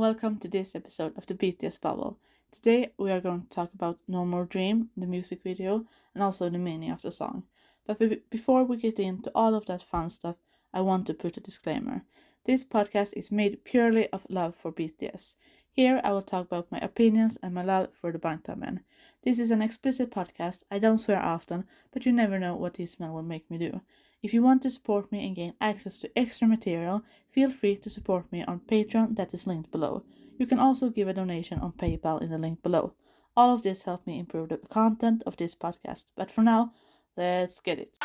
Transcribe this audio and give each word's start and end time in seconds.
welcome 0.00 0.38
to 0.38 0.48
this 0.48 0.74
episode 0.74 1.12
of 1.18 1.26
the 1.26 1.34
BTS 1.34 1.78
Bubble. 1.78 2.18
Today 2.50 2.90
we 2.96 3.10
are 3.10 3.20
going 3.20 3.42
to 3.42 3.48
talk 3.50 3.68
about 3.74 3.98
No 4.08 4.24
More 4.24 4.46
Dream, 4.46 4.88
the 4.96 5.06
music 5.06 5.42
video, 5.42 5.84
and 6.14 6.24
also 6.24 6.48
the 6.48 6.56
meaning 6.56 6.90
of 6.90 7.02
the 7.02 7.10
song. 7.10 7.42
But 7.86 7.98
be- 7.98 8.22
before 8.30 8.64
we 8.64 8.78
get 8.78 8.98
into 8.98 9.30
all 9.34 9.54
of 9.54 9.66
that 9.66 9.82
fun 9.82 10.08
stuff, 10.08 10.36
I 10.72 10.80
want 10.80 11.06
to 11.08 11.12
put 11.12 11.36
a 11.36 11.40
disclaimer. 11.40 12.06
This 12.46 12.64
podcast 12.64 13.12
is 13.14 13.30
made 13.30 13.62
purely 13.62 14.08
of 14.08 14.26
love 14.30 14.54
for 14.54 14.72
BTS. 14.72 15.36
Here 15.70 16.00
I 16.02 16.12
will 16.12 16.22
talk 16.22 16.46
about 16.46 16.72
my 16.72 16.78
opinions 16.78 17.36
and 17.42 17.52
my 17.52 17.62
love 17.62 17.92
for 17.92 18.10
the 18.10 18.18
Bangtan. 18.18 18.80
This 19.22 19.38
is 19.38 19.50
an 19.50 19.60
explicit 19.60 20.10
podcast. 20.10 20.62
I 20.70 20.78
don't 20.78 20.96
swear 20.96 21.22
often, 21.22 21.66
but 21.92 22.06
you 22.06 22.12
never 22.12 22.38
know 22.38 22.56
what 22.56 22.72
this 22.72 22.98
man 22.98 23.12
will 23.12 23.22
make 23.22 23.50
me 23.50 23.58
do. 23.58 23.82
If 24.22 24.34
you 24.34 24.42
want 24.42 24.62
to 24.62 24.70
support 24.70 25.10
me 25.10 25.26
and 25.26 25.34
gain 25.34 25.54
access 25.60 25.98
to 25.98 26.18
extra 26.18 26.46
material, 26.46 27.02
feel 27.30 27.50
free 27.50 27.76
to 27.76 27.88
support 27.88 28.30
me 28.30 28.44
on 28.44 28.60
Patreon 28.60 29.16
that 29.16 29.32
is 29.32 29.46
linked 29.46 29.70
below. 29.70 30.04
You 30.38 30.46
can 30.46 30.58
also 30.58 30.90
give 30.90 31.08
a 31.08 31.14
donation 31.14 31.58
on 31.58 31.72
PayPal 31.72 32.20
in 32.20 32.30
the 32.30 32.38
link 32.38 32.62
below. 32.62 32.94
All 33.36 33.54
of 33.54 33.62
this 33.62 33.84
helps 33.84 34.06
me 34.06 34.18
improve 34.18 34.50
the 34.50 34.58
content 34.58 35.22
of 35.26 35.36
this 35.36 35.54
podcast. 35.54 36.12
But 36.16 36.30
for 36.30 36.42
now, 36.42 36.72
let's 37.16 37.60
get 37.60 37.78
it. 37.78 37.98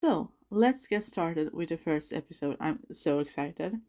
So, 0.00 0.30
let's 0.48 0.86
get 0.86 1.02
started 1.02 1.52
with 1.52 1.70
the 1.70 1.76
first 1.76 2.12
episode. 2.12 2.56
I'm 2.60 2.78
so 2.92 3.18
excited. 3.18 3.80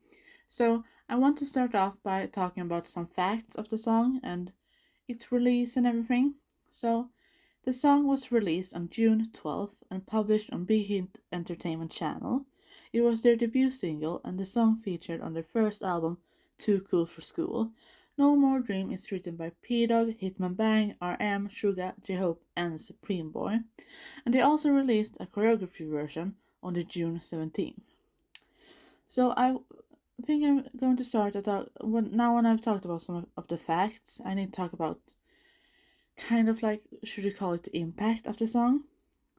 So, 0.47 0.83
I 1.07 1.15
want 1.15 1.37
to 1.37 1.45
start 1.45 1.75
off 1.75 1.97
by 2.01 2.25
talking 2.25 2.63
about 2.63 2.87
some 2.87 3.05
facts 3.05 3.55
of 3.55 3.69
the 3.69 3.77
song 3.77 4.19
and 4.23 4.51
its 5.07 5.31
release 5.31 5.77
and 5.77 5.85
everything. 5.85 6.33
So, 6.71 7.09
the 7.63 7.71
song 7.71 8.07
was 8.07 8.31
released 8.31 8.73
on 8.73 8.89
June 8.89 9.29
12th 9.31 9.83
and 9.91 10.07
published 10.07 10.51
on 10.51 10.65
Hit 10.67 11.19
Entertainment 11.31 11.91
Channel. 11.91 12.45
It 12.91 13.01
was 13.01 13.21
their 13.21 13.35
debut 13.35 13.69
single 13.69 14.19
and 14.25 14.39
the 14.39 14.45
song 14.45 14.77
featured 14.77 15.21
on 15.21 15.33
their 15.33 15.43
first 15.43 15.83
album, 15.83 16.17
Too 16.57 16.81
Cool 16.81 17.05
for 17.05 17.21
School. 17.21 17.71
No 18.19 18.35
More 18.35 18.59
Dream 18.59 18.91
is 18.91 19.13
written 19.13 19.37
by 19.37 19.53
Pdogg, 19.65 20.19
Hitman 20.19 20.57
Bang, 20.57 20.89
RM, 21.01 21.47
Suga, 21.47 21.93
J 22.03 22.15
Hope, 22.15 22.43
and 22.53 22.79
Supreme 22.79 23.31
Boy. 23.31 23.59
And 24.25 24.35
they 24.35 24.41
also 24.41 24.71
released 24.71 25.15
a 25.21 25.25
choreography 25.25 25.89
version 25.89 26.35
on 26.61 26.73
the 26.73 26.83
June 26.83 27.21
17th. 27.21 27.79
So 29.07 29.33
I 29.37 29.55
think 30.25 30.43
I'm 30.43 30.65
going 30.77 30.97
to 30.97 31.03
start 31.05 31.31
to 31.31 31.41
talk 31.41 31.69
when 31.79 32.13
now 32.13 32.35
when 32.35 32.45
I've 32.45 32.59
talked 32.59 32.83
about 32.83 33.01
some 33.01 33.15
of, 33.15 33.25
of 33.37 33.47
the 33.47 33.55
facts, 33.55 34.19
I 34.25 34.33
need 34.33 34.51
to 34.51 34.61
talk 34.61 34.73
about 34.73 34.99
kind 36.17 36.49
of 36.49 36.61
like 36.61 36.81
should 37.05 37.23
you 37.23 37.31
call 37.31 37.53
it 37.53 37.63
the 37.63 37.77
impact 37.77 38.27
of 38.27 38.35
the 38.35 38.47
song. 38.47 38.83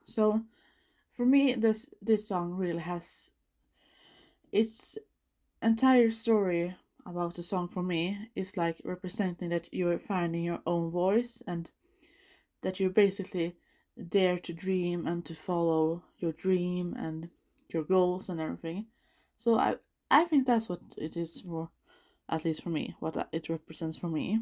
So 0.03 0.41
for 1.07 1.27
me 1.27 1.53
this 1.53 1.87
this 2.01 2.27
song 2.27 2.53
really 2.53 2.81
has 2.81 3.31
its 4.51 4.97
entire 5.61 6.09
story 6.09 6.75
about 7.05 7.35
the 7.35 7.43
song 7.43 7.67
for 7.67 7.83
me 7.83 8.29
is 8.35 8.57
like 8.57 8.81
representing 8.83 9.49
that 9.49 9.73
you're 9.73 9.97
finding 9.97 10.43
your 10.43 10.61
own 10.65 10.91
voice 10.91 11.41
and 11.47 11.69
that 12.61 12.79
you 12.79 12.89
basically 12.89 13.55
dare 14.09 14.39
to 14.39 14.53
dream 14.53 15.05
and 15.07 15.25
to 15.25 15.33
follow 15.33 16.03
your 16.17 16.31
dream 16.31 16.95
and 16.97 17.29
your 17.69 17.83
goals 17.83 18.29
and 18.29 18.39
everything. 18.39 18.85
So 19.37 19.57
I 19.57 19.75
I 20.09 20.25
think 20.25 20.45
that's 20.45 20.67
what 20.67 20.81
it 20.97 21.15
is 21.15 21.41
for, 21.41 21.69
at 22.27 22.43
least 22.43 22.63
for 22.63 22.69
me, 22.69 22.95
what 22.99 23.29
it 23.31 23.49
represents 23.49 23.97
for 23.97 24.09
me. 24.09 24.41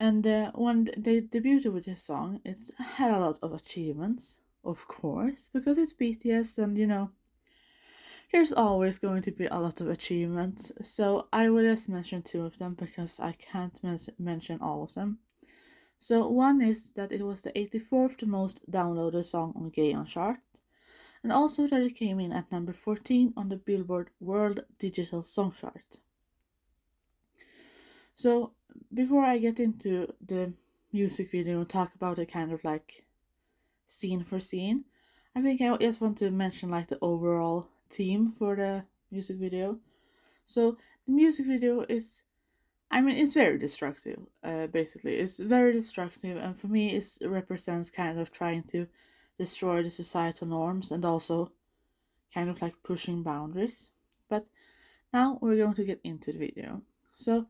And 0.00 0.26
uh, 0.26 0.50
when 0.54 0.90
they 0.96 1.20
debuted 1.20 1.72
with 1.72 1.84
this 1.84 2.02
song, 2.02 2.40
it's 2.44 2.72
had 2.76 3.12
a 3.12 3.20
lot 3.20 3.38
of 3.40 3.54
achievements, 3.54 4.40
of 4.64 4.88
course, 4.88 5.48
because 5.52 5.78
it's 5.78 5.92
BTS 5.92 6.58
and 6.58 6.76
you 6.76 6.88
know 6.88 7.10
there's 8.34 8.52
always 8.52 8.98
going 8.98 9.22
to 9.22 9.30
be 9.30 9.46
a 9.46 9.60
lot 9.60 9.80
of 9.80 9.88
achievements, 9.88 10.72
so 10.80 11.28
I 11.32 11.50
will 11.50 11.62
just 11.62 11.88
mention 11.88 12.20
two 12.20 12.44
of 12.44 12.58
them 12.58 12.74
because 12.74 13.20
I 13.20 13.30
can't 13.30 13.78
mention 14.18 14.58
all 14.60 14.82
of 14.82 14.92
them. 14.94 15.18
So, 16.00 16.26
one 16.26 16.60
is 16.60 16.90
that 16.96 17.12
it 17.12 17.22
was 17.22 17.42
the 17.42 17.52
84th 17.52 18.26
most 18.26 18.68
downloaded 18.68 19.24
song 19.24 19.52
on 19.54 19.70
Gaon 19.70 20.06
chart, 20.06 20.40
and 21.22 21.30
also 21.30 21.68
that 21.68 21.80
it 21.80 21.94
came 21.94 22.18
in 22.18 22.32
at 22.32 22.50
number 22.50 22.72
14 22.72 23.34
on 23.36 23.50
the 23.50 23.56
Billboard 23.56 24.10
World 24.18 24.64
Digital 24.80 25.22
Song 25.22 25.54
Chart. 25.60 26.00
So, 28.16 28.50
before 28.92 29.24
I 29.24 29.38
get 29.38 29.60
into 29.60 30.12
the 30.20 30.54
music 30.92 31.30
video 31.30 31.60
and 31.60 31.68
talk 31.68 31.94
about 31.94 32.18
it 32.18 32.32
kind 32.32 32.50
of 32.50 32.64
like 32.64 33.06
scene 33.86 34.24
for 34.24 34.40
scene, 34.40 34.86
I 35.36 35.40
think 35.40 35.60
I 35.60 35.76
just 35.76 36.00
want 36.00 36.18
to 36.18 36.32
mention 36.32 36.70
like 36.70 36.88
the 36.88 36.98
overall 37.00 37.68
theme 37.94 38.32
for 38.38 38.56
the 38.56 38.84
music 39.10 39.36
video. 39.36 39.78
So 40.44 40.76
the 41.06 41.12
music 41.12 41.46
video 41.46 41.84
is, 41.88 42.22
I 42.90 43.00
mean, 43.00 43.16
it's 43.16 43.34
very 43.34 43.58
destructive. 43.58 44.20
Uh, 44.42 44.66
basically, 44.66 45.16
it's 45.16 45.38
very 45.38 45.72
destructive, 45.72 46.36
and 46.36 46.58
for 46.58 46.66
me, 46.66 46.94
it 46.96 47.06
represents 47.22 47.90
kind 47.90 48.18
of 48.18 48.30
trying 48.30 48.64
to 48.64 48.86
destroy 49.38 49.82
the 49.82 49.90
societal 49.90 50.48
norms 50.48 50.92
and 50.92 51.04
also 51.04 51.52
kind 52.32 52.50
of 52.50 52.60
like 52.60 52.82
pushing 52.82 53.22
boundaries. 53.22 53.90
But 54.28 54.46
now 55.12 55.38
we're 55.40 55.56
going 55.56 55.74
to 55.74 55.84
get 55.84 56.00
into 56.04 56.32
the 56.32 56.38
video. 56.38 56.82
So 57.14 57.46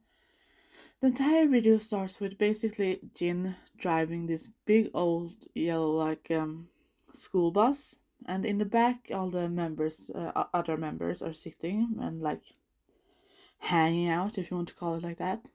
the 1.01 1.09
entire 1.09 1.47
video 1.47 1.79
starts 1.79 2.21
with 2.21 2.39
basically 2.39 3.01
Jin 3.15 3.57
driving 3.77 4.27
this 4.27 4.49
big 4.67 4.91
old 4.95 5.33
yellow 5.55 5.91
like 5.91 6.31
um 6.31 6.69
school 7.13 7.51
bus 7.51 7.97
and 8.27 8.45
in 8.45 8.59
the 8.59 8.65
back 8.65 9.11
all 9.13 9.31
the 9.31 9.49
members 9.49 10.11
uh, 10.15 10.45
other 10.53 10.77
members 10.77 11.23
are 11.23 11.35
sitting 11.35 11.97
and 12.01 12.23
like 12.23 12.55
hanging 13.59 14.09
out 14.09 14.39
if 14.39 14.51
you 14.51 14.57
want 14.57 14.69
to 14.69 14.75
call 14.75 14.95
it 14.95 15.03
like 15.03 15.19
that. 15.19 15.51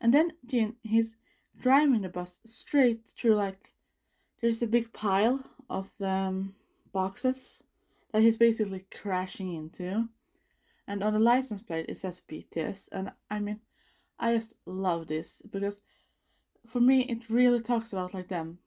And 0.00 0.14
then 0.14 0.32
jin 0.46 0.76
he's 0.82 1.14
driving 1.58 2.02
the 2.02 2.08
bus 2.08 2.40
straight 2.44 3.06
through 3.16 3.34
like 3.34 3.72
there's 4.40 4.62
a 4.62 4.66
big 4.66 4.92
pile 4.92 5.40
of 5.68 6.00
um, 6.00 6.54
boxes 6.92 7.62
that 8.12 8.22
he's 8.22 8.36
basically 8.36 8.86
crashing 8.90 9.54
into. 9.54 10.08
And 10.86 11.04
on 11.04 11.12
the 11.12 11.18
license 11.18 11.62
plate 11.62 11.86
it 11.88 11.98
says 11.98 12.22
bts 12.28 12.88
and 12.90 13.12
i 13.30 13.38
mean 13.38 13.60
i 14.18 14.34
just 14.34 14.54
love 14.66 15.06
this 15.06 15.40
because 15.50 15.82
for 16.66 16.80
me 16.80 17.02
it 17.02 17.30
really 17.30 17.60
talks 17.60 17.92
about 17.92 18.12
like 18.12 18.28
them 18.28 18.58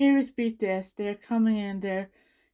here 0.00 0.16
is 0.16 0.32
BTS, 0.32 0.96
they're 0.96 1.14
coming 1.14 1.58
in, 1.58 1.80
they're 1.80 2.08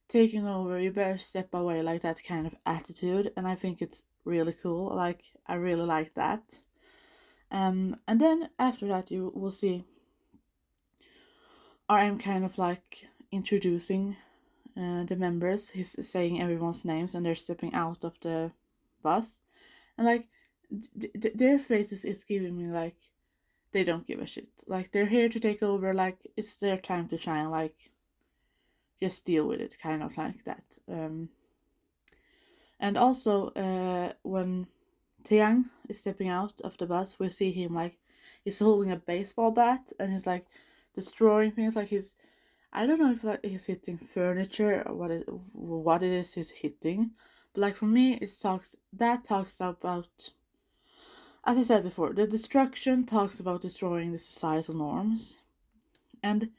taking 0.09 0.45
over, 0.45 0.77
you 0.77 0.91
better 0.91 1.17
step 1.17 1.53
away, 1.53 1.81
like 1.81 2.01
that 2.01 2.21
kind 2.21 2.45
of 2.45 2.53
attitude. 2.65 3.31
And 3.37 3.47
I 3.47 3.55
think 3.55 3.81
it's 3.81 4.03
really 4.25 4.51
cool. 4.51 4.93
Like, 4.93 5.21
I 5.47 5.53
really 5.53 5.85
like 5.85 6.13
that. 6.15 6.59
Um, 7.49 7.95
and 8.05 8.19
then 8.19 8.49
after 8.59 8.85
that, 8.89 9.09
you 9.11 9.31
will 9.33 9.49
see 9.49 9.85
RM 11.89 12.19
kind 12.19 12.43
of 12.43 12.57
like 12.57 13.07
introducing 13.31 14.17
uh, 14.75 15.05
the 15.05 15.15
members. 15.15 15.69
He's 15.69 15.95
saying 16.05 16.41
everyone's 16.41 16.83
names 16.83 17.15
and 17.15 17.25
they're 17.25 17.35
stepping 17.35 17.73
out 17.73 18.03
of 18.03 18.19
the 18.19 18.51
bus. 19.01 19.39
And 19.97 20.05
like, 20.05 20.27
d- 20.97 21.11
d- 21.17 21.31
their 21.33 21.59
faces 21.59 22.03
is 22.03 22.25
giving 22.25 22.57
me 22.57 22.67
like, 22.67 22.97
they 23.71 23.83
don't 23.83 24.07
give 24.07 24.19
a 24.19 24.25
shit. 24.25 24.49
Like 24.65 24.91
they're 24.91 25.07
here 25.07 25.29
to 25.29 25.39
take 25.39 25.61
over. 25.63 25.93
Like 25.93 26.25
it's 26.35 26.55
their 26.55 26.77
time 26.77 27.07
to 27.09 27.17
shine. 27.17 27.49
Like 27.49 27.91
just 29.01 29.25
deal 29.25 29.47
with 29.47 29.61
it, 29.61 29.77
kind 29.81 30.03
of 30.03 30.17
like 30.17 30.43
that. 30.45 30.63
Um, 30.89 31.29
and 32.79 32.97
also, 32.97 33.49
uh, 33.49 34.13
when 34.23 34.67
Taehyung 35.23 35.65
is 35.89 35.99
stepping 35.99 36.29
out 36.29 36.61
of 36.63 36.77
the 36.77 36.85
bus, 36.85 37.19
we 37.19 37.29
see 37.29 37.51
him 37.51 37.73
like 37.73 37.97
he's 38.43 38.59
holding 38.59 38.91
a 38.91 38.95
baseball 38.95 39.51
bat 39.51 39.91
and 39.99 40.13
he's 40.13 40.25
like 40.25 40.45
destroying 40.95 41.51
things. 41.51 41.75
Like 41.75 41.89
he's, 41.89 42.15
I 42.71 42.85
don't 42.85 42.99
know 42.99 43.11
if 43.11 43.23
like 43.23 43.45
he's 43.45 43.65
hitting 43.65 43.97
furniture 43.97 44.83
or 44.85 44.95
what 44.95 45.11
it 45.11 45.27
what 45.53 46.03
it 46.03 46.11
is 46.11 46.33
he's 46.33 46.51
hitting, 46.51 47.11
but 47.53 47.61
like 47.61 47.75
for 47.75 47.85
me, 47.85 48.13
it 48.13 48.31
talks 48.39 48.75
that 48.93 49.23
talks 49.23 49.59
about 49.59 50.31
as 51.47 51.57
I 51.57 51.63
said 51.63 51.83
before, 51.83 52.11
the 52.11 52.27
destruction 52.27 53.05
talks 53.05 53.39
about 53.39 53.61
destroying 53.61 54.11
the 54.11 54.17
societal 54.17 54.75
norms. 54.75 55.41
And 56.21 56.49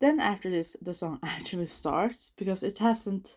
then 0.00 0.18
after 0.18 0.48
this, 0.48 0.76
the 0.80 0.94
song 0.94 1.18
actually 1.22 1.66
starts 1.66 2.32
because 2.36 2.62
it 2.62 2.78
hasn't 2.78 3.36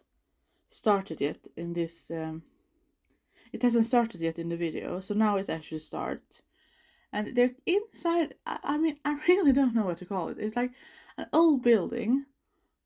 started 0.69 1.19
yet 1.19 1.47
in 1.57 1.73
this. 1.73 2.09
Um, 2.09 2.43
it 3.51 3.61
hasn't 3.61 3.85
started 3.85 4.21
yet 4.21 4.39
in 4.39 4.49
the 4.49 4.57
video, 4.57 4.99
so 5.01 5.13
now 5.13 5.35
it 5.37 5.49
actually 5.49 5.79
starts. 5.79 6.41
and 7.11 7.35
they're 7.35 7.55
inside. 7.65 8.35
I, 8.45 8.59
I 8.63 8.77
mean, 8.77 8.97
I 9.05 9.19
really 9.27 9.51
don't 9.51 9.75
know 9.75 9.85
what 9.85 9.97
to 9.97 10.05
call 10.05 10.29
it. 10.29 10.37
It's 10.39 10.55
like 10.55 10.71
an 11.17 11.27
old 11.33 11.63
building, 11.63 12.25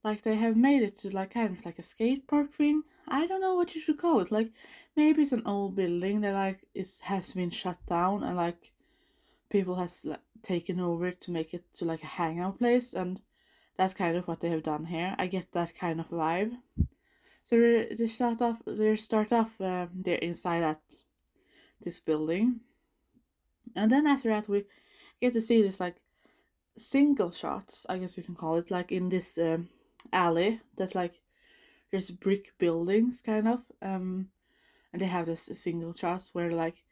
like 0.03 0.23
they 0.23 0.35
have 0.35 0.55
made 0.55 0.83
it 0.83 0.95
to 0.97 1.09
like 1.09 1.31
kind 1.31 1.57
of 1.57 1.65
like 1.65 1.79
a 1.79 1.83
skate 1.83 2.27
park 2.27 2.51
thing. 2.51 2.83
I 3.07 3.27
don't 3.27 3.41
know 3.41 3.55
what 3.55 3.73
you 3.75 3.81
should 3.81 3.97
call 3.97 4.19
it. 4.19 4.31
Like 4.31 4.51
maybe 4.95 5.21
it's 5.21 5.31
an 5.31 5.43
old 5.45 5.75
building 5.75 6.21
that 6.21 6.33
like 6.33 6.65
is 6.73 7.01
has 7.01 7.33
been 7.33 7.49
shut 7.49 7.77
down 7.87 8.23
and 8.23 8.37
like 8.37 8.71
people 9.49 9.75
has 9.75 10.05
like 10.05 10.21
taken 10.43 10.79
over 10.79 11.11
to 11.11 11.31
make 11.31 11.53
it 11.53 11.65
to 11.73 11.85
like 11.85 12.03
a 12.03 12.07
hangout 12.07 12.59
place 12.59 12.93
and 12.93 13.19
that's 13.77 13.93
kind 13.93 14.17
of 14.17 14.27
what 14.27 14.39
they 14.39 14.49
have 14.49 14.63
done 14.63 14.85
here. 14.85 15.15
I 15.17 15.27
get 15.27 15.51
that 15.51 15.77
kind 15.77 15.99
of 15.99 16.09
vibe. 16.09 16.57
So 17.43 17.55
they 17.57 18.07
start 18.07 18.41
off. 18.41 18.61
They 18.65 18.97
start 18.97 19.31
off. 19.31 19.61
Um, 19.61 19.89
they're 19.93 20.17
inside 20.17 20.61
that 20.61 20.81
this 21.79 21.99
building, 21.99 22.61
and 23.75 23.91
then 23.91 24.07
after 24.07 24.29
that 24.29 24.49
we 24.49 24.65
get 25.21 25.33
to 25.33 25.41
see 25.41 25.61
this 25.61 25.79
like 25.79 25.95
single 26.75 27.31
shots. 27.31 27.85
I 27.87 27.99
guess 27.99 28.17
you 28.17 28.23
can 28.23 28.35
call 28.35 28.55
it 28.57 28.71
like 28.71 28.91
in 28.91 29.09
this 29.09 29.37
um, 29.37 29.69
alley. 30.13 30.61
That's 30.75 30.95
like 30.95 31.21
there's 31.91 32.11
brick 32.11 32.53
buildings 32.57 33.21
kind 33.21 33.47
of. 33.47 33.65
Um, 33.81 34.29
and 34.93 35.01
they 35.01 35.07
have 35.07 35.25
this 35.25 35.49
single 35.53 35.93
shots 35.93 36.33
where 36.33 36.51
like 36.51 36.83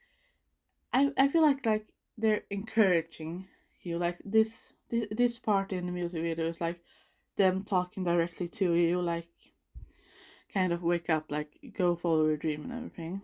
I 0.94 1.12
I 1.18 1.28
feel 1.28 1.42
like 1.42 1.66
like 1.66 1.88
they're 2.18 2.44
encouraging 2.50 3.48
you 3.82 3.98
like 3.98 4.18
this 4.26 4.74
this 4.90 5.08
this 5.12 5.40
part 5.40 5.72
in 5.72 5.86
the 5.86 5.92
music 5.92 6.22
video 6.22 6.48
is 6.48 6.62
like 6.62 6.82
them 7.36 7.64
talking 7.64 8.04
directly 8.04 8.48
to 8.48 8.74
you 8.74 9.02
like 9.02 9.28
kind 10.54 10.72
of 10.72 10.84
wake 10.84 11.10
up 11.10 11.32
like 11.32 11.60
go 11.78 11.96
follow 11.96 12.26
your 12.26 12.38
dream 12.38 12.64
and 12.64 12.74
everything 12.74 13.22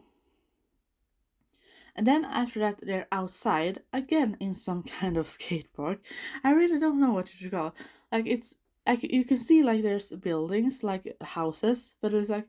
and 1.96 2.06
then 2.06 2.26
after 2.26 2.60
that 2.60 2.80
they're 2.82 3.08
outside 3.12 3.82
again 3.94 4.36
in 4.40 4.54
some 4.54 4.84
kind 5.00 5.18
of 5.18 5.28
skate 5.28 5.72
park 5.74 6.00
i 6.44 6.52
really 6.52 6.80
don't 6.80 7.00
know 7.00 7.14
what 7.14 7.34
you 7.34 7.40
should 7.40 7.52
call 7.52 7.74
like 8.12 8.28
it's 8.28 8.56
like 8.86 9.04
you 9.04 9.24
can 9.24 9.38
see 9.38 9.64
like 9.64 9.82
there's 9.82 10.12
buildings 10.12 10.84
like 10.84 11.16
houses 11.22 11.96
but 12.02 12.14
it's 12.14 12.30
like 12.30 12.48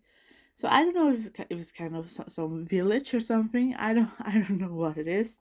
so 0.55 0.69
i 0.69 0.83
don't 0.83 0.95
know 0.95 1.13
if 1.13 1.27
it's, 1.27 1.31
if 1.51 1.59
it's 1.59 1.73
kind 1.73 1.97
of 1.97 2.09
some 2.09 2.67
village 2.67 3.15
or 3.15 3.21
something 3.21 3.75
i 3.77 3.93
don't 3.93 4.11
i 4.21 4.33
don't 4.33 4.61
know 4.61 4.75
what 4.75 4.97
it 4.97 5.09
is 5.09 5.39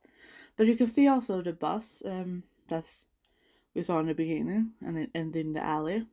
but 0.56 0.66
you 0.66 0.76
can 0.76 0.86
see 0.86 1.06
also 1.08 1.42
the 1.42 1.52
bus 1.52 2.02
um 2.04 2.42
that's 2.68 3.06
we 3.74 3.82
saw 3.82 4.00
in 4.00 4.06
the 4.06 4.14
beginning 4.14 4.72
and 4.80 4.98
it 4.98 5.10
in 5.14 5.52
the 5.52 5.64
alley. 5.64 6.06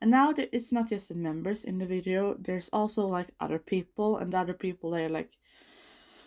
And 0.00 0.10
now 0.10 0.32
it's 0.36 0.72
not 0.72 0.88
just 0.88 1.08
the 1.08 1.14
members 1.14 1.64
in 1.64 1.78
the 1.78 1.84
video, 1.84 2.34
there's 2.38 2.70
also 2.72 3.06
like 3.06 3.28
other 3.38 3.58
people, 3.58 4.16
and 4.16 4.32
the 4.32 4.38
other 4.38 4.54
people 4.54 4.90
they're 4.90 5.10
like 5.10 5.32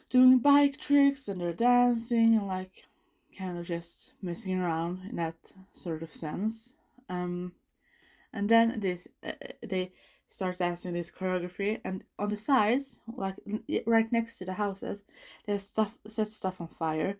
doing 0.10 0.38
bike 0.38 0.80
tricks 0.80 1.28
and 1.28 1.42
they're 1.42 1.54
dancing 1.54 2.36
and 2.36 2.48
like 2.48 2.86
kind 3.36 3.58
of 3.58 3.66
just 3.66 4.14
messing 4.22 4.60
around 4.60 5.00
in 5.10 5.16
that 5.16 5.54
sort 5.72 6.04
of 6.04 6.12
sense. 6.12 6.74
Um, 7.10 7.54
and 8.34 8.50
then 8.50 8.80
this 8.80 9.08
uh, 9.26 9.34
they 9.62 9.92
start 10.28 10.58
dancing 10.58 10.94
this 10.94 11.12
choreography, 11.12 11.80
and 11.86 12.04
on 12.18 12.30
the 12.30 12.38
sides, 12.38 12.98
like 13.16 13.36
right 13.86 14.12
next 14.12 14.38
to 14.38 14.46
the 14.46 14.54
houses, 14.54 15.04
they 15.46 15.58
stuff 15.58 15.98
set 16.08 16.32
stuff 16.32 16.60
on 16.60 16.68
fire. 16.68 17.18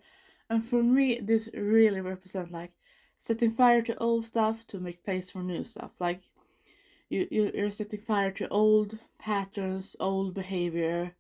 And 0.50 0.64
for 0.64 0.84
me, 0.84 1.20
this 1.22 1.50
really 1.54 2.02
represents 2.02 2.52
like 2.52 2.72
setting 3.18 3.52
fire 3.52 3.82
to 3.82 3.98
old 3.98 4.26
stuff 4.26 4.68
to 4.68 4.80
make 4.80 5.06
place 5.06 5.32
for 5.32 5.44
new 5.44 5.64
stuff. 5.64 6.02
Like 6.02 6.22
you, 7.10 7.28
you 7.32 7.52
you're 7.54 7.72
setting 7.72 8.02
fire 8.02 8.32
to 8.32 8.48
old 8.50 8.98
patterns, 9.20 9.96
old 10.00 10.34
behavior, 10.34 11.16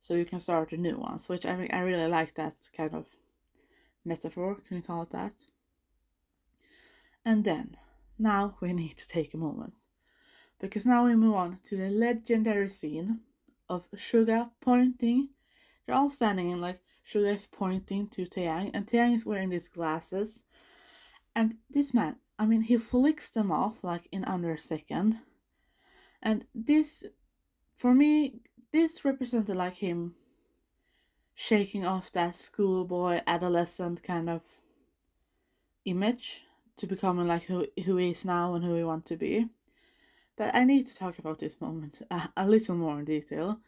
so 0.00 0.14
you 0.14 0.24
can 0.24 0.40
start 0.40 0.70
the 0.70 0.76
new 0.76 0.98
ones. 0.98 1.28
Which 1.28 1.46
I 1.46 1.56
mean, 1.56 1.70
I 1.72 1.80
really 1.80 2.06
like 2.06 2.34
that 2.34 2.56
kind 2.76 2.94
of 2.94 3.16
metaphor. 4.04 4.58
Can 4.66 4.76
you 4.76 4.82
call 4.82 5.02
it 5.02 5.10
that? 5.10 5.34
And 7.24 7.44
then 7.44 7.76
now 8.18 8.56
we 8.60 8.72
need 8.72 8.96
to 8.98 9.08
take 9.08 9.34
a 9.34 9.38
moment 9.38 9.74
because 10.60 10.86
now 10.86 11.04
we 11.04 11.14
move 11.14 11.34
on 11.34 11.58
to 11.64 11.76
the 11.76 11.90
legendary 11.90 12.68
scene 12.68 13.20
of 13.68 13.90
Suga 13.92 14.50
pointing. 14.60 15.28
They're 15.86 15.96
all 15.96 16.10
standing 16.10 16.52
and 16.52 16.60
like 16.60 16.80
Suga 17.06 17.34
is 17.34 17.46
pointing 17.46 18.08
to 18.08 18.26
Taehyung, 18.26 18.70
and 18.74 18.86
Taehyung 18.86 19.14
is 19.14 19.24
wearing 19.24 19.50
these 19.50 19.68
glasses 19.68 20.44
and 21.38 21.54
this 21.70 21.94
man, 21.94 22.16
I 22.36 22.46
mean, 22.46 22.62
he 22.62 22.76
flicks 22.78 23.30
them 23.30 23.52
off 23.52 23.84
like 23.84 24.08
in 24.10 24.24
under 24.24 24.52
a 24.52 24.58
second. 24.58 25.20
And 26.20 26.46
this, 26.52 27.04
for 27.76 27.94
me, 27.94 28.40
this 28.72 29.04
represented 29.04 29.54
like 29.54 29.76
him 29.76 30.16
shaking 31.36 31.86
off 31.86 32.10
that 32.10 32.34
schoolboy, 32.34 33.20
adolescent 33.24 34.02
kind 34.02 34.28
of 34.28 34.42
image 35.84 36.42
to 36.78 36.86
becoming 36.86 37.26
like 37.26 37.44
who, 37.44 37.66
who 37.84 37.96
he 37.96 38.10
is 38.10 38.24
now 38.24 38.54
and 38.54 38.64
who 38.64 38.74
he 38.74 38.84
wants 38.84 39.08
to 39.08 39.16
be. 39.16 39.46
But 40.36 40.54
I 40.54 40.64
need 40.64 40.86
to 40.86 40.96
talk 40.96 41.18
about 41.18 41.38
this 41.38 41.60
moment 41.60 42.02
a, 42.10 42.28
a 42.36 42.48
little 42.48 42.76
more 42.76 42.98
in 42.98 43.04
detail 43.04 43.60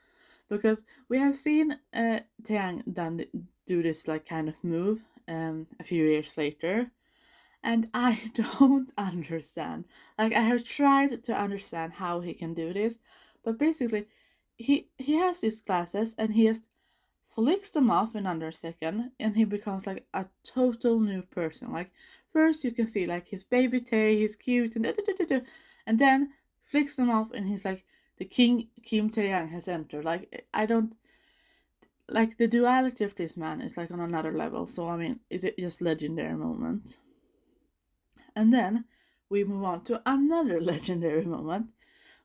because 0.49 0.83
we 1.09 1.19
have 1.19 1.37
seen 1.37 1.79
uh, 1.95 2.21
Taehyung 2.43 2.93
done 2.93 3.25
do 3.67 3.83
this 3.83 4.09
like 4.09 4.27
kind 4.27 4.49
of 4.49 4.55
move 4.63 5.03
um, 5.29 5.67
a 5.79 5.85
few 5.85 6.05
years 6.05 6.37
later 6.37 6.91
and 7.63 7.89
I 7.95 8.31
don't 8.35 8.93
understand. 8.99 9.85
Like 10.19 10.35
I 10.35 10.43
have 10.43 10.65
tried 10.65 11.23
to 11.25 11.35
understand 11.35 11.95
how 11.95 12.21
he 12.21 12.35
can 12.35 12.55
do 12.55 12.73
this, 12.73 12.99
but 13.45 13.59
basically, 13.59 14.07
he 14.57 14.89
he 14.99 15.15
has 15.15 15.41
these 15.41 15.61
glasses 15.61 16.15
and 16.19 16.35
he 16.35 16.47
just 16.47 16.67
flicks 17.25 17.71
them 17.71 17.91
off 17.91 18.17
in 18.17 18.27
under 18.27 18.49
a 18.49 18.53
second, 18.53 19.13
and 19.21 19.37
he 19.37 19.45
becomes 19.45 19.87
like 19.87 20.07
a 20.15 20.27
total 20.45 21.01
new 21.01 21.23
person. 21.23 21.71
Like 21.71 21.91
first 22.33 22.65
you 22.65 22.73
can 22.73 22.87
see 22.87 23.07
like 23.07 23.29
his 23.29 23.45
baby 23.45 23.81
Tay, 23.81 24.19
he's 24.19 24.37
cute 24.37 24.77
and 24.77 24.85
da, 24.85 24.93
da, 24.93 25.13
da, 25.19 25.25
da, 25.25 25.41
and 25.87 25.99
then 25.99 26.31
flicks 26.63 26.97
them 26.97 27.11
off 27.11 27.31
and 27.33 27.49
he's 27.49 27.65
like 27.65 27.85
the 28.19 28.25
king 28.25 28.69
Kim 28.85 29.11
Taehyung 29.11 29.51
has 29.51 29.69
entered. 29.69 30.05
Like 30.05 30.47
I 30.53 30.67
don't 30.67 30.95
like 32.09 32.39
the 32.39 32.49
duality 32.49 33.05
of 33.05 33.15
this 33.15 33.37
man 33.37 33.61
is 33.61 33.77
like 33.77 33.91
on 33.91 34.01
another 34.01 34.33
level. 34.33 34.67
So 34.67 34.89
I 34.89 34.97
mean, 34.97 35.21
is 35.31 35.45
it 35.45 35.59
just 35.59 35.81
legendary 35.81 36.35
moment? 36.35 36.99
And 38.37 38.53
then 38.53 38.85
we 39.29 39.45
move 39.45 39.65
on 39.65 39.85
to 39.85 40.03
another 40.07 40.61
legendary 40.73 41.25
moment, 41.25 41.69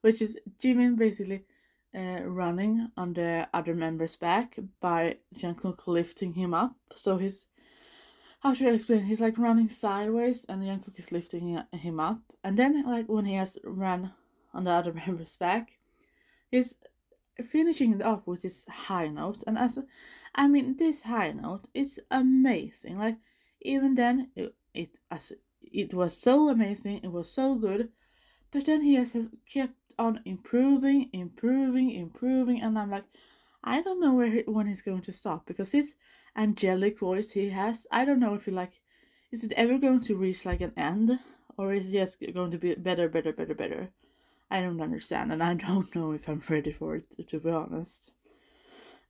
which 0.01 0.21
is 0.21 0.37
Jimin 0.59 0.97
basically 0.97 1.45
uh, 1.95 2.21
running 2.25 2.89
on 2.97 3.13
the 3.13 3.47
other 3.53 3.73
member's 3.73 4.15
back 4.15 4.57
by 4.81 5.17
Jungkook 5.37 5.87
lifting 5.87 6.33
him 6.33 6.53
up. 6.53 6.75
So 6.93 7.17
he's 7.17 7.47
how 8.45 8.67
I 8.67 8.73
explain? 8.73 9.05
He's 9.05 9.21
like 9.21 9.37
running 9.37 9.69
sideways, 9.69 10.45
and 10.47 10.61
the 10.61 10.67
Jungkook 10.67 10.99
is 10.99 11.11
lifting 11.11 11.59
him 11.71 11.99
up. 11.99 12.19
And 12.43 12.57
then, 12.59 12.85
like 12.85 13.07
when 13.07 13.25
he 13.25 13.33
has 13.35 13.57
run 13.63 14.13
on 14.53 14.65
the 14.65 14.71
other 14.71 14.93
member's 14.93 15.35
back, 15.35 15.79
he's 16.51 16.75
finishing 17.43 17.93
it 17.93 18.03
off 18.03 18.27
with 18.27 18.43
this 18.43 18.65
high 18.69 19.07
note. 19.07 19.43
And 19.47 19.57
as 19.57 19.79
I 20.35 20.47
mean, 20.47 20.77
this 20.77 21.01
high 21.01 21.31
note, 21.31 21.65
it's 21.73 21.97
amazing. 22.11 22.99
Like 22.99 23.17
even 23.61 23.95
then, 23.95 24.29
it, 24.35 24.53
it 24.73 24.99
as 25.09 25.33
it 25.61 25.93
was 25.93 26.15
so 26.15 26.49
amazing, 26.49 26.99
it 27.03 27.11
was 27.11 27.31
so 27.31 27.55
good. 27.55 27.89
But 28.51 28.65
then 28.65 28.81
he 28.81 28.93
has 28.93 29.17
kept 29.51 29.73
on 29.97 30.21
improving, 30.23 31.09
improving, 31.13 31.91
improving, 31.91 32.61
and 32.61 32.77
I'm 32.77 32.91
like, 32.91 33.05
I 33.63 33.81
don't 33.81 33.99
know 33.99 34.13
where 34.13 34.29
he, 34.29 34.43
when 34.45 34.67
he's 34.67 34.81
going 34.81 35.01
to 35.01 35.11
stop 35.11 35.45
because 35.47 35.71
his 35.71 35.95
angelic 36.35 36.99
voice 36.99 37.31
he 37.31 37.49
has, 37.49 37.87
I 37.91 38.05
don't 38.05 38.19
know 38.19 38.35
if 38.35 38.45
he 38.45 38.51
like, 38.51 38.81
is 39.31 39.43
it 39.43 39.53
ever 39.53 39.77
going 39.77 40.01
to 40.01 40.15
reach 40.15 40.45
like 40.45 40.61
an 40.61 40.73
end 40.77 41.19
or 41.57 41.73
is 41.73 41.89
it 41.89 41.97
just 41.97 42.17
going 42.33 42.51
to 42.51 42.57
be 42.57 42.75
better, 42.75 43.09
better, 43.09 43.33
better, 43.33 43.53
better? 43.53 43.89
I 44.49 44.61
don't 44.61 44.81
understand, 44.81 45.31
and 45.31 45.41
I 45.41 45.53
don't 45.67 45.93
know 45.95 46.11
if 46.11 46.27
I'm 46.27 46.41
ready 46.49 46.71
for 46.71 46.95
it 46.95 47.07
to 47.27 47.39
be 47.39 47.49
honest. 47.49 48.11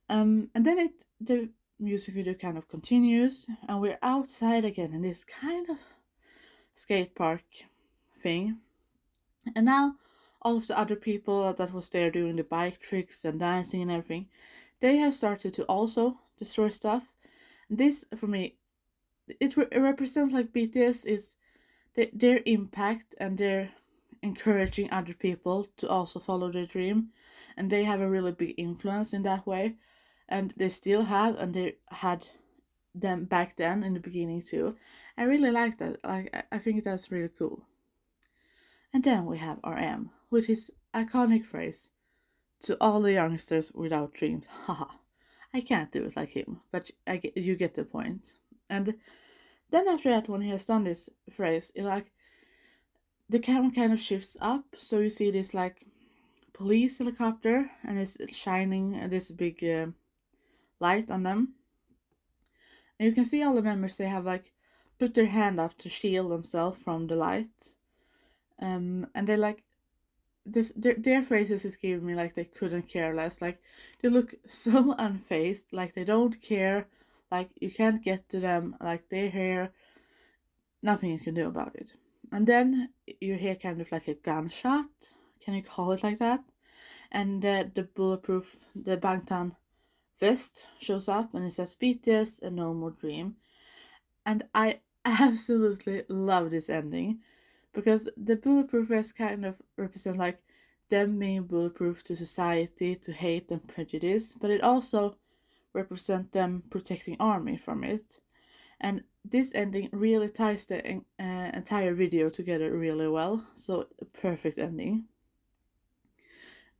Um, 0.08 0.50
and 0.54 0.64
then 0.64 0.78
it 0.78 1.04
the 1.20 1.50
music 1.78 2.14
video 2.14 2.34
kind 2.34 2.56
of 2.56 2.68
continues, 2.68 3.46
and 3.68 3.80
we're 3.80 3.98
outside 4.02 4.64
again, 4.64 4.92
and 4.92 5.04
this 5.04 5.24
kind 5.24 5.68
of 5.68 5.78
skate 6.74 7.14
park 7.14 7.44
thing. 8.22 8.58
And 9.54 9.66
now 9.66 9.96
all 10.42 10.56
of 10.56 10.66
the 10.66 10.78
other 10.78 10.96
people 10.96 11.52
that 11.52 11.72
was 11.72 11.88
there 11.88 12.10
doing 12.10 12.36
the 12.36 12.44
bike 12.44 12.80
tricks 12.80 13.24
and 13.24 13.40
dancing 13.40 13.82
and 13.82 13.90
everything, 13.90 14.28
they 14.80 14.96
have 14.98 15.14
started 15.14 15.54
to 15.54 15.64
also 15.64 16.20
destroy 16.38 16.68
stuff. 16.68 17.12
This 17.68 18.04
for 18.14 18.26
me, 18.26 18.56
it, 19.40 19.56
re- 19.56 19.68
it 19.72 19.78
represents 19.78 20.32
like 20.32 20.52
BTS 20.52 21.04
is 21.04 21.36
their, 21.94 22.06
their 22.12 22.40
impact 22.46 23.14
and 23.18 23.38
their 23.38 23.70
encouraging 24.22 24.90
other 24.90 25.14
people 25.14 25.66
to 25.76 25.88
also 25.88 26.18
follow 26.18 26.50
their 26.50 26.66
dream, 26.66 27.08
and 27.56 27.70
they 27.70 27.84
have 27.84 28.00
a 28.00 28.08
really 28.08 28.32
big 28.32 28.54
influence 28.56 29.12
in 29.12 29.22
that 29.22 29.46
way, 29.46 29.76
and 30.28 30.54
they 30.56 30.68
still 30.68 31.04
have 31.04 31.36
and 31.36 31.54
they 31.54 31.76
had 31.90 32.28
them 32.94 33.24
back 33.24 33.56
then 33.56 33.82
in 33.82 33.94
the 33.94 34.00
beginning 34.00 34.42
too. 34.42 34.76
I 35.16 35.24
really 35.24 35.50
like 35.50 35.78
that. 35.78 35.98
Like 36.04 36.46
I 36.50 36.58
think 36.58 36.84
that's 36.84 37.10
really 37.10 37.30
cool. 37.36 37.62
And 38.92 39.04
then 39.04 39.26
we 39.26 39.38
have 39.38 39.58
RM 39.64 40.10
with 40.30 40.46
his 40.46 40.70
iconic 40.94 41.44
phrase 41.44 41.90
to 42.60 42.76
all 42.80 43.02
the 43.02 43.12
youngsters 43.12 43.70
without 43.72 44.14
dreams. 44.14 44.46
Haha. 44.64 44.86
I 45.56 45.62
can't 45.62 45.90
do 45.90 46.04
it 46.04 46.16
like 46.16 46.28
him, 46.28 46.60
but 46.70 46.90
I 47.06 47.16
get, 47.16 47.34
you 47.34 47.56
get 47.56 47.74
the 47.74 47.84
point. 47.84 48.34
And 48.68 48.94
then 49.70 49.88
after 49.88 50.10
that, 50.10 50.28
when 50.28 50.42
he 50.42 50.50
has 50.50 50.66
done 50.66 50.84
this 50.84 51.08
phrase, 51.30 51.72
it 51.74 51.82
like 51.82 52.12
the 53.30 53.38
camera 53.38 53.72
kind 53.74 53.90
of 53.90 53.98
shifts 53.98 54.36
up, 54.42 54.64
so 54.76 54.98
you 54.98 55.08
see 55.08 55.30
this 55.30 55.54
like 55.54 55.86
police 56.52 56.98
helicopter, 56.98 57.70
and 57.82 57.98
it's 57.98 58.36
shining 58.36 59.08
this 59.08 59.30
big 59.30 59.64
uh, 59.64 59.86
light 60.78 61.10
on 61.10 61.22
them. 61.22 61.54
And 62.98 63.08
you 63.08 63.14
can 63.14 63.24
see 63.24 63.42
all 63.42 63.54
the 63.54 63.62
members 63.62 63.96
they 63.96 64.08
have 64.08 64.26
like 64.26 64.52
put 64.98 65.14
their 65.14 65.26
hand 65.26 65.58
up 65.58 65.78
to 65.78 65.88
shield 65.88 66.32
themselves 66.32 66.82
from 66.82 67.06
the 67.06 67.16
light. 67.16 67.70
Um, 68.60 69.06
and 69.14 69.26
they 69.26 69.36
like 69.36 69.62
the, 70.46 70.70
their, 70.76 70.94
their 70.94 71.22
faces 71.22 71.64
is 71.64 71.76
giving 71.76 72.06
me 72.06 72.14
like 72.14 72.34
they 72.34 72.44
couldn't 72.44 72.88
care 72.88 73.14
less. 73.14 73.42
Like 73.42 73.60
they 74.00 74.08
look 74.08 74.34
so 74.46 74.94
unfazed, 74.94 75.64
like 75.72 75.94
they 75.94 76.04
don't 76.04 76.40
care. 76.40 76.86
Like 77.30 77.50
you 77.60 77.70
can't 77.70 78.02
get 78.02 78.28
to 78.30 78.40
them. 78.40 78.76
Like 78.80 79.08
they're 79.10 79.30
here, 79.30 79.72
nothing 80.82 81.10
you 81.10 81.18
can 81.18 81.34
do 81.34 81.46
about 81.46 81.74
it. 81.74 81.92
And 82.32 82.46
then 82.46 82.90
you 83.20 83.34
hear 83.34 83.54
kind 83.56 83.80
of 83.80 83.90
like 83.90 84.08
a 84.08 84.14
gunshot. 84.14 84.86
Can 85.44 85.54
you 85.54 85.62
call 85.62 85.92
it 85.92 86.02
like 86.02 86.18
that? 86.18 86.44
And 87.12 87.44
uh, 87.44 87.64
the 87.74 87.84
bulletproof, 87.84 88.56
the 88.74 88.96
Bangtan 88.96 89.54
vest 90.18 90.64
shows 90.80 91.08
up 91.08 91.34
and 91.34 91.44
it 91.44 91.52
says 91.52 91.76
BTS 91.80 92.42
and 92.42 92.56
No 92.56 92.74
More 92.74 92.90
Dream. 92.90 93.36
And 94.24 94.44
I 94.54 94.80
absolutely 95.04 96.02
love 96.08 96.50
this 96.50 96.68
ending 96.68 97.20
because 97.76 98.08
the 98.16 98.36
bulletproof 98.36 98.88
vest 98.88 99.14
kind 99.14 99.44
of 99.44 99.60
represent 99.76 100.16
like 100.16 100.40
them 100.88 101.18
being 101.18 101.42
bulletproof 101.42 102.02
to 102.04 102.16
society, 102.16 102.96
to 102.96 103.12
hate 103.12 103.50
and 103.50 103.68
prejudice, 103.68 104.34
but 104.40 104.50
it 104.50 104.62
also 104.62 105.16
represent 105.74 106.32
them 106.32 106.62
protecting 106.70 107.16
army 107.20 107.58
from 107.58 107.84
it. 107.84 108.18
And 108.80 109.04
this 109.22 109.52
ending 109.54 109.90
really 109.92 110.30
ties 110.30 110.64
the 110.64 111.02
uh, 111.20 111.50
entire 111.52 111.92
video 111.92 112.30
together 112.30 112.72
really 112.72 113.08
well. 113.08 113.44
So 113.52 113.88
perfect 114.14 114.58
ending. 114.58 115.04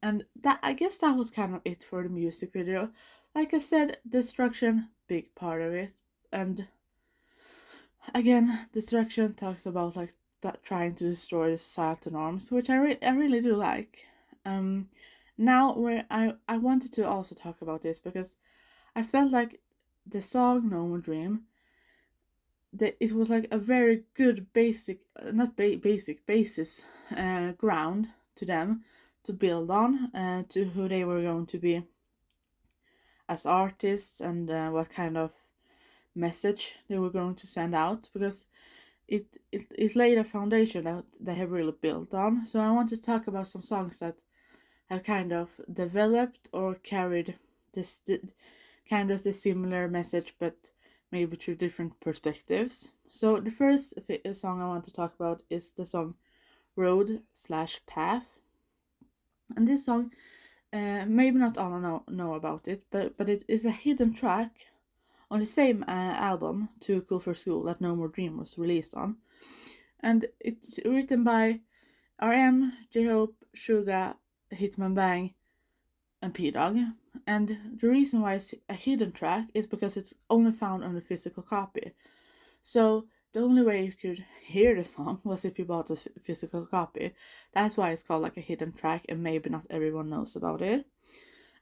And 0.03 0.25
that 0.41 0.61
I 0.63 0.73
guess 0.73 0.97
that 0.99 1.17
was 1.17 1.31
kind 1.31 1.55
of 1.55 1.61
it 1.67 1.85
for 1.85 2.03
the 2.03 2.09
music 2.09 2.55
video. 2.55 2.91
Like 3.35 3.53
I 3.53 3.59
said, 3.59 3.99
destruction 4.09 4.89
big 5.09 5.35
part 5.35 5.61
of 5.61 5.75
it, 5.75 5.93
and 6.33 6.69
again, 8.15 8.69
destruction 8.73 9.35
talks 9.35 9.67
about 9.67 9.95
like 9.95 10.15
trying 10.63 10.95
to 10.95 11.05
destroy 11.05 11.51
the 11.51 11.59
societal 11.59 12.13
norms, 12.13 12.51
which 12.51 12.71
I, 12.71 12.77
re- 12.77 12.99
I 13.03 13.11
really 13.11 13.41
do 13.41 13.57
like. 13.57 14.07
Um, 14.45 14.89
now 15.39 15.75
where 15.75 16.07
I 16.11 16.35
I 16.49 16.57
wanted 16.57 16.93
to 16.95 17.07
also 17.07 17.35
talk 17.35 17.61
about 17.61 17.83
this 17.83 18.01
because 18.01 18.37
I 18.95 19.03
felt 19.03 19.31
like 19.31 19.61
the 20.07 20.23
song 20.23 20.69
No 20.71 20.87
More 20.87 20.99
Dream 20.99 21.43
that 22.73 22.97
it 23.01 23.13
was 23.13 23.31
like 23.31 23.47
a 23.51 23.59
very 23.59 24.05
good 24.15 24.53
basic 24.53 25.01
not 25.33 25.57
ba- 25.57 25.79
basic 25.83 26.27
basis 26.27 26.83
uh, 27.17 27.53
ground 27.53 28.09
to 28.37 28.45
them 28.45 28.85
to 29.25 29.33
build 29.33 29.71
on 29.71 30.15
uh, 30.15 30.43
to 30.49 30.67
who 30.67 30.89
they 30.89 31.05
were 31.05 31.23
going 31.23 31.47
to 31.47 31.59
be 31.59 31.83
as 33.29 33.45
artists 33.45 34.21
and 34.21 34.51
uh, 34.51 34.69
what 34.71 34.89
kind 34.89 35.17
of 35.17 35.35
message 36.15 36.77
they 36.89 36.99
were 36.99 37.11
going 37.11 37.35
to 37.35 37.47
send 37.47 37.75
out 37.75 38.09
because 38.13 38.47
it, 39.09 39.39
it 39.53 39.67
it 39.77 39.97
laid 39.97 40.19
a 40.19 40.25
foundation 40.25 40.85
that 40.85 41.05
they 41.21 41.35
have 41.35 41.53
really 41.53 41.75
built 41.81 42.15
on. 42.15 42.45
So 42.45 42.61
I 42.61 42.71
want 42.71 42.89
to 42.91 43.01
talk 43.01 43.27
about 43.27 43.49
some 43.49 43.63
songs 43.63 43.99
that 44.01 44.25
have 44.87 45.03
kind 45.03 45.33
of 45.33 45.61
developed 45.73 46.49
or 46.53 46.75
carried 46.75 47.39
this 47.73 48.01
kind 48.89 49.11
of 49.11 49.23
the 49.23 49.33
similar 49.33 49.89
message, 49.89 50.35
but 50.39 50.71
maybe 51.13 51.37
through 51.37 51.57
different 51.57 52.01
perspectives. 52.01 52.93
So 53.09 53.39
the 53.41 53.51
first 53.51 53.95
song 54.33 54.61
I 54.61 54.69
want 54.69 54.85
to 54.85 54.93
talk 54.93 55.15
about 55.15 55.43
is 55.51 55.71
the 55.71 55.87
song 55.87 56.15
"Road" 56.75 57.23
slash 57.33 57.81
Path, 57.87 58.41
and 59.57 59.69
this 59.69 59.85
song, 59.85 60.13
uh, 60.73 61.05
maybe 61.07 61.39
not 61.39 61.59
all 61.59 61.79
know 61.79 62.03
know 62.09 62.35
about 62.35 62.67
it, 62.67 62.85
but 62.91 63.17
but 63.17 63.29
it 63.29 63.45
is 63.49 63.65
a 63.65 63.71
hidden 63.71 64.13
track 64.13 64.67
on 65.31 65.41
the 65.41 65.47
same 65.47 65.85
uh, 65.89 65.91
album, 65.91 66.69
Too 66.81 67.03
Cool 67.03 67.21
for 67.21 67.35
School, 67.35 67.65
that 67.65 67.81
No 67.81 67.97
More 67.97 68.09
Dream 68.09 68.39
was 68.39 68.59
released 68.59 68.95
on. 68.95 69.17
And 70.01 70.27
it's 70.41 70.79
written 70.85 71.25
by 71.25 71.61
RM, 72.23 72.73
J 72.93 73.05
Hope, 73.05 73.35
Suga, 73.55 74.17
Hitman 74.53 74.95
Bang, 74.95 75.35
and 76.23 76.35
Pdogg. 76.35 76.93
And 77.27 77.79
the 77.81 77.89
reason 77.89 78.21
why 78.21 78.35
it's 78.35 78.55
a 78.69 78.75
hidden 78.75 79.13
track 79.13 79.49
is 79.55 79.67
because 79.67 79.97
it's 79.97 80.15
only 80.31 80.53
found 80.53 80.85
on 80.85 80.95
the 80.95 81.01
physical 81.01 81.43
copy. 81.43 81.93
So 82.63 83.07
the 83.33 83.41
only 83.41 83.63
way 83.63 83.85
you 83.85 83.93
could 83.93 84.25
hear 84.43 84.75
the 84.75 84.85
song 84.85 85.21
was 85.25 85.45
if 85.45 85.59
you 85.59 85.65
bought 85.65 85.91
a 85.91 85.97
physical 85.97 86.67
copy. 86.67 87.15
That's 87.53 87.77
why 87.77 87.91
it's 87.91 88.03
called 88.03 88.23
like 88.23 88.37
a 88.37 88.41
hidden 88.41 88.73
track, 88.73 89.07
and 89.09 89.23
maybe 89.23 89.51
not 89.51 89.67
everyone 89.71 90.11
knows 90.11 90.37
about 90.37 90.63
it. 90.63 90.87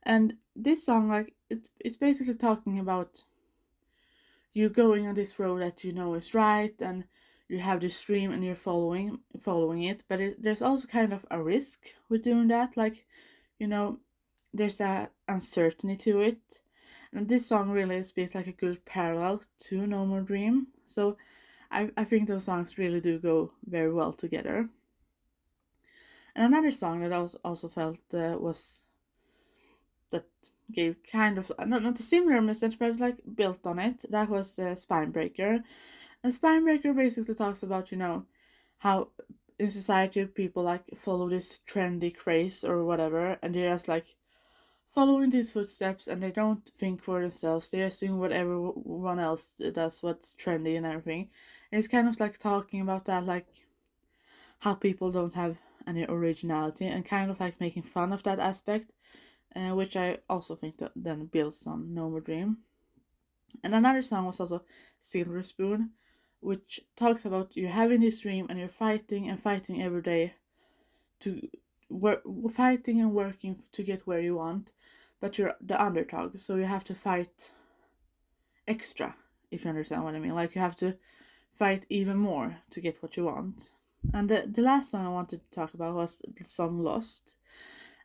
And 0.02 0.34
this 0.54 0.84
song, 0.84 1.08
like, 1.08 1.34
it, 1.48 1.68
it's 1.80 1.96
basically 1.96 2.34
talking 2.34 2.78
about 2.78 3.24
you 4.54 4.68
going 4.68 5.06
on 5.06 5.14
this 5.14 5.38
road 5.38 5.60
that 5.60 5.84
you 5.84 5.92
know 5.92 6.14
is 6.14 6.34
right 6.34 6.80
and 6.80 7.04
you 7.48 7.58
have 7.58 7.80
this 7.80 8.00
dream 8.02 8.32
and 8.32 8.42
you're 8.42 8.54
following 8.54 9.18
following 9.38 9.82
it 9.82 10.02
but 10.08 10.20
it, 10.20 10.42
there's 10.42 10.62
also 10.62 10.88
kind 10.88 11.12
of 11.12 11.26
a 11.30 11.42
risk 11.42 11.88
with 12.08 12.22
doing 12.22 12.48
that 12.48 12.76
like 12.76 13.04
you 13.58 13.66
know 13.66 13.98
there's 14.54 14.80
a 14.80 15.10
uncertainty 15.28 15.96
to 15.96 16.20
it. 16.20 16.60
And 17.12 17.28
this 17.28 17.46
song 17.46 17.70
really 17.70 18.02
speaks 18.02 18.34
like 18.34 18.46
a 18.46 18.52
good 18.52 18.84
parallel 18.84 19.42
to 19.66 19.86
no 19.86 20.06
more 20.06 20.22
dream. 20.22 20.68
So 20.84 21.16
i, 21.70 21.90
I 21.96 22.04
think 22.04 22.28
those 22.28 22.44
songs 22.44 22.78
really 22.78 23.00
do 23.00 23.18
go 23.18 23.50
very 23.66 23.92
well 23.92 24.12
together. 24.12 24.68
And 26.36 26.46
another 26.46 26.70
song 26.70 27.00
that 27.00 27.12
i 27.12 27.26
also, 27.44 27.68
felt 27.68 28.00
uh, 28.14 28.36
was 28.38 28.82
gave 30.72 30.96
kind 31.10 31.38
of 31.38 31.52
not, 31.66 31.82
not 31.82 32.00
a 32.00 32.02
similar 32.02 32.40
message 32.40 32.78
but 32.78 32.98
like 32.98 33.18
built 33.34 33.66
on 33.66 33.78
it. 33.78 34.04
That 34.10 34.28
was 34.28 34.58
uh, 34.58 34.74
spinebreaker. 34.74 35.62
And 36.22 36.32
spinebreaker 36.32 36.96
basically 36.96 37.34
talks 37.34 37.62
about 37.62 37.90
you 37.90 37.98
know 37.98 38.26
how 38.78 39.08
in 39.58 39.70
society 39.70 40.24
people 40.26 40.62
like 40.64 40.84
follow 40.96 41.28
this 41.28 41.60
trendy 41.68 42.14
craze 42.14 42.64
or 42.64 42.84
whatever 42.84 43.38
and 43.42 43.54
they're 43.54 43.70
just 43.70 43.88
like 43.88 44.16
following 44.86 45.30
these 45.30 45.52
footsteps 45.52 46.06
and 46.06 46.22
they 46.22 46.30
don't 46.30 46.70
think 46.76 47.02
for 47.02 47.20
themselves. 47.20 47.70
They 47.70 47.82
assume 47.82 48.18
what 48.18 48.32
everyone 48.32 49.18
else 49.18 49.54
does 49.54 50.02
what's 50.02 50.34
trendy 50.36 50.76
and 50.76 50.86
everything. 50.86 51.30
And 51.72 51.78
it's 51.78 51.88
kind 51.88 52.08
of 52.08 52.20
like 52.20 52.38
talking 52.38 52.80
about 52.80 53.06
that 53.06 53.26
like 53.26 53.46
how 54.60 54.74
people 54.74 55.10
don't 55.10 55.34
have 55.34 55.58
any 55.86 56.06
originality 56.08 56.86
and 56.86 57.04
kind 57.04 57.30
of 57.30 57.40
like 57.40 57.60
making 57.60 57.82
fun 57.82 58.12
of 58.12 58.22
that 58.22 58.38
aspect 58.38 58.90
uh, 59.56 59.74
which 59.74 59.96
I 59.96 60.18
also 60.28 60.56
think 60.56 60.78
that 60.78 60.92
then 60.96 61.26
builds 61.26 61.66
on 61.66 61.94
No 61.94 62.10
More 62.10 62.20
Dream. 62.20 62.58
And 63.62 63.74
another 63.74 64.02
song 64.02 64.26
was 64.26 64.40
also 64.40 64.64
Silver 64.98 65.42
Spoon, 65.42 65.90
which 66.40 66.80
talks 66.96 67.24
about 67.24 67.56
you 67.56 67.68
having 67.68 68.00
this 68.00 68.20
dream 68.20 68.46
and 68.50 68.58
you're 68.58 68.68
fighting 68.68 69.28
and 69.28 69.40
fighting 69.40 69.82
every 69.82 70.02
day 70.02 70.34
to 71.20 71.48
work, 71.88 72.22
fighting 72.50 73.00
and 73.00 73.12
working 73.12 73.60
to 73.72 73.82
get 73.82 74.06
where 74.06 74.20
you 74.20 74.36
want, 74.36 74.72
but 75.20 75.38
you're 75.38 75.54
the 75.60 75.80
underdog, 75.80 76.38
so 76.38 76.56
you 76.56 76.64
have 76.64 76.84
to 76.84 76.94
fight 76.94 77.52
extra, 78.66 79.14
if 79.50 79.64
you 79.64 79.70
understand 79.70 80.04
what 80.04 80.14
I 80.14 80.18
mean. 80.18 80.34
Like 80.34 80.54
you 80.54 80.60
have 80.60 80.76
to 80.76 80.96
fight 81.52 81.86
even 81.88 82.16
more 82.16 82.58
to 82.70 82.80
get 82.80 83.02
what 83.02 83.16
you 83.16 83.24
want. 83.24 83.70
And 84.12 84.28
the, 84.28 84.44
the 84.46 84.62
last 84.62 84.90
song 84.90 85.06
I 85.06 85.10
wanted 85.10 85.40
to 85.40 85.50
talk 85.50 85.72
about 85.72 85.94
was 85.94 86.20
the 86.36 86.44
song 86.44 86.82
Lost. 86.82 87.36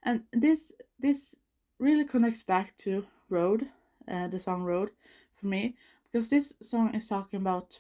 And 0.03 0.24
this 0.32 0.72
this 1.00 1.36
really 1.79 2.06
connects 2.06 2.44
back 2.44 2.75
to 2.79 3.06
Road, 3.29 3.70
uh, 4.08 4.27
the 4.27 4.39
song 4.39 4.63
Road, 4.63 4.91
for 5.32 5.48
me, 5.48 5.75
because 6.12 6.29
this 6.29 6.53
song 6.62 6.94
is 6.94 7.08
talking 7.08 7.39
about 7.39 7.79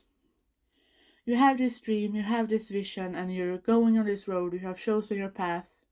you 1.25 1.35
have 1.35 1.57
this 1.57 1.79
dream, 1.79 2.15
you 2.15 2.23
have 2.23 2.47
this 2.47 2.69
vision, 2.69 3.15
and 3.15 3.33
you're 3.33 3.57
going 3.57 3.97
on 3.97 4.05
this 4.05 4.27
road, 4.27 4.53
you 4.53 4.59
have 4.59 4.79
chosen 4.79 5.17
your 5.17 5.29
path, 5.29 5.83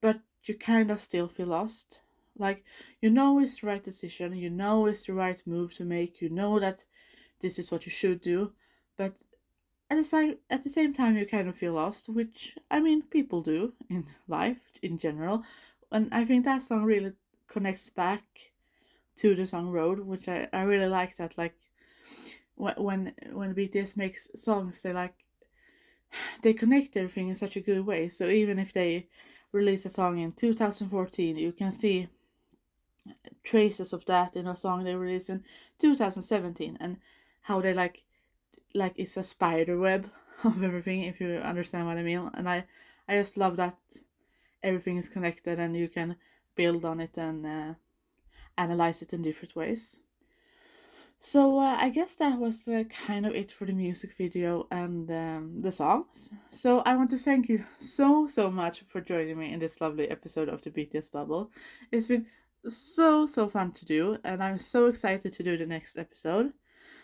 but 0.00 0.20
you 0.44 0.54
kind 0.54 0.90
of 0.90 1.00
still 1.00 1.28
feel 1.28 1.48
lost. 1.48 2.02
Like, 2.38 2.64
you 3.00 3.10
know 3.10 3.38
it's 3.38 3.60
the 3.60 3.66
right 3.66 3.82
decision, 3.82 4.34
you 4.36 4.50
know 4.50 4.86
it's 4.86 5.04
the 5.04 5.14
right 5.14 5.42
move 5.46 5.74
to 5.74 5.84
make, 5.84 6.20
you 6.20 6.28
know 6.28 6.58
that 6.60 6.84
this 7.40 7.58
is 7.58 7.70
what 7.70 7.86
you 7.86 7.92
should 7.92 8.20
do, 8.20 8.52
but 8.96 9.14
at 9.90 9.96
the 9.96 10.04
same 10.04 10.36
at 10.50 10.62
the 10.62 10.68
same 10.68 10.92
time 10.92 11.16
you 11.16 11.26
kind 11.26 11.48
of 11.48 11.56
feel 11.56 11.74
lost, 11.74 12.08
which 12.08 12.56
I 12.70 12.80
mean 12.80 13.02
people 13.02 13.40
do 13.42 13.72
in 13.88 14.06
life 14.28 14.60
in 14.82 14.98
general 14.98 15.44
and 15.92 16.12
I 16.12 16.24
think 16.24 16.44
that 16.44 16.62
song 16.62 16.84
really 16.84 17.12
connects 17.48 17.90
back 17.90 18.52
to 19.16 19.34
the 19.34 19.46
song 19.46 19.70
Road, 19.70 20.00
which 20.00 20.28
I, 20.28 20.48
I 20.52 20.62
really 20.62 20.88
like 20.88 21.16
that 21.16 21.38
like 21.38 21.54
when 22.56 23.12
when 23.32 23.54
BTS 23.54 23.96
makes 23.96 24.28
songs 24.34 24.82
they 24.82 24.92
like 24.92 25.14
they 26.42 26.52
connect 26.52 26.96
everything 26.96 27.28
in 27.28 27.34
such 27.34 27.56
a 27.56 27.60
good 27.60 27.86
way. 27.86 28.08
So 28.08 28.28
even 28.28 28.58
if 28.58 28.72
they 28.72 29.08
release 29.52 29.86
a 29.86 29.90
song 29.90 30.18
in 30.18 30.32
2014, 30.32 31.36
you 31.36 31.52
can 31.52 31.72
see 31.72 32.08
traces 33.44 33.92
of 33.92 34.04
that 34.06 34.34
in 34.34 34.46
a 34.46 34.56
song 34.56 34.82
they 34.82 34.94
released 34.94 35.30
in 35.30 35.44
2017 35.78 36.76
and 36.80 36.96
how 37.42 37.60
they 37.60 37.72
like 37.72 38.02
like 38.74 38.94
it's 38.96 39.16
a 39.16 39.22
spider 39.22 39.78
web 39.78 40.10
of 40.44 40.62
everything 40.62 41.02
if 41.02 41.20
you 41.20 41.36
understand 41.36 41.86
what 41.86 41.96
I 41.96 42.02
mean. 42.02 42.30
And 42.34 42.48
I 42.48 42.64
I 43.08 43.16
just 43.16 43.36
love 43.36 43.56
that 43.56 43.78
everything 44.66 44.96
is 44.96 45.08
connected 45.08 45.58
and 45.58 45.76
you 45.76 45.88
can 45.88 46.16
build 46.54 46.84
on 46.84 47.00
it 47.00 47.16
and 47.16 47.46
uh, 47.46 47.74
analyze 48.58 49.02
it 49.02 49.12
in 49.12 49.22
different 49.22 49.54
ways. 49.54 50.00
So 51.18 51.58
uh, 51.58 51.76
I 51.78 51.88
guess 51.88 52.14
that 52.16 52.38
was 52.38 52.68
uh, 52.68 52.84
kind 53.06 53.26
of 53.26 53.34
it 53.34 53.50
for 53.50 53.64
the 53.64 53.72
music 53.72 54.14
video 54.16 54.66
and 54.70 55.10
um, 55.10 55.62
the 55.62 55.72
songs. 55.72 56.30
So 56.50 56.80
I 56.80 56.94
want 56.94 57.10
to 57.10 57.18
thank 57.18 57.48
you 57.48 57.64
so 57.78 58.26
so 58.26 58.50
much 58.50 58.82
for 58.82 59.00
joining 59.00 59.38
me 59.38 59.52
in 59.52 59.58
this 59.58 59.80
lovely 59.80 60.08
episode 60.10 60.48
of 60.48 60.62
the 60.62 60.70
BTS 60.70 61.10
Bubble. 61.10 61.50
It's 61.90 62.06
been 62.06 62.26
so 62.68 63.26
so 63.26 63.48
fun 63.48 63.72
to 63.72 63.84
do, 63.86 64.18
and 64.24 64.42
I'm 64.42 64.58
so 64.58 64.86
excited 64.86 65.32
to 65.32 65.42
do 65.42 65.56
the 65.56 65.66
next 65.66 65.96
episode. 65.96 66.52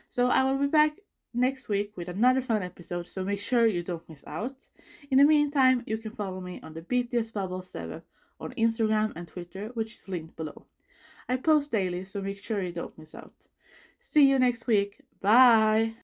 So 0.09 0.29
I 0.29 0.45
will 0.45 0.59
be 0.59 0.67
back 0.67 0.93
next 1.35 1.69
week 1.69 1.97
with 1.97 2.09
another 2.09 2.41
fun 2.41 2.63
episode. 2.63 3.07
So 3.07 3.25
make 3.25 3.41
sure 3.41 3.67
you 3.67 3.83
don't 3.83 4.09
miss 4.09 4.25
out. 4.27 4.69
In 5.11 5.19
the 5.19 5.25
meantime, 5.25 5.83
you 5.87 5.99
can 5.99 6.13
follow 6.13 6.41
me 6.41 6.61
on 6.63 6.75
the 6.75 6.83
BTS 6.83 7.33
Bubble 7.33 7.63
Seven 7.63 8.03
on 8.41 8.53
Instagram 8.53 9.13
and 9.17 9.29
Twitter, 9.29 9.71
which 9.75 9.95
is 9.95 10.09
linked 10.09 10.37
below. 10.37 10.67
I 11.29 11.37
post 11.37 11.71
daily, 11.71 12.05
so 12.05 12.21
make 12.21 12.43
sure 12.43 12.63
you 12.63 12.73
don't 12.73 12.99
miss 12.99 13.15
out. 13.15 13.47
See 13.99 14.29
you 14.29 14.39
next 14.39 14.67
week. 14.67 15.01
Bye. 15.21 15.95